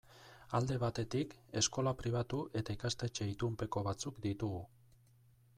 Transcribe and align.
Alde 0.59 0.77
batetik, 0.83 1.35
eskola 1.61 1.93
pribatu 2.01 2.41
eta 2.63 2.79
ikastetxe 2.79 3.31
itunpeko 3.37 3.87
batzuk 3.93 4.23
ditugu. 4.29 4.65